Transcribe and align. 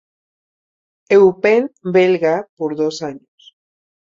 Eupen 1.17 1.63
belga 1.93 2.35
por 2.57 2.75
dos 2.75 3.03
años. 3.03 3.39